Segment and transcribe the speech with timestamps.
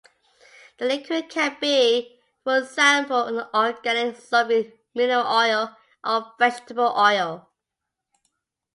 [0.79, 7.51] The liquid can be, for example, an organic solvent, mineral oil, or vegetable oil.